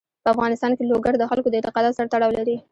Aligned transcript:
په 0.23 0.27
افغانستان 0.33 0.71
کې 0.77 0.83
لوگر 0.91 1.13
د 1.17 1.23
خلکو 1.31 1.47
د 1.49 1.55
اعتقاداتو 1.57 1.97
سره 1.97 2.11
تړاو 2.13 2.35
لري. 2.39 2.57